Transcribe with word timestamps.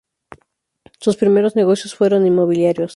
Sus 0.99 1.15
primeros 1.15 1.55
negocios 1.55 1.93
fueron 1.93 2.25
inmobiliarios. 2.25 2.89